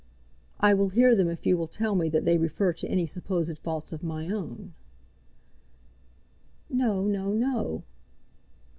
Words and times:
"I 0.59 0.73
will 0.73 0.89
hear 0.89 1.13
them 1.15 1.27
if 1.29 1.45
you 1.45 1.55
will 1.55 1.67
tell 1.67 1.93
me 1.93 2.09
that 2.09 2.25
they 2.25 2.39
refer 2.39 2.73
to 2.73 2.87
any 2.87 3.05
supposed 3.05 3.59
faults 3.59 3.93
of 3.93 4.01
my 4.01 4.31
own." 4.31 4.73
"No, 6.71 7.03
no, 7.05 7.31
no!" 7.33 7.83